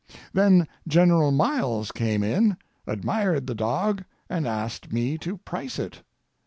Then 0.33 0.67
General 0.87 1.29
Miles 1.29 1.91
came 1.91 2.23
in, 2.23 2.57
admired 2.87 3.45
the 3.45 3.53
dog, 3.53 4.03
and 4.31 4.47
asked 4.47 4.91
me 4.91 5.15
to 5.19 5.37
price 5.37 5.77
it. 5.77 6.01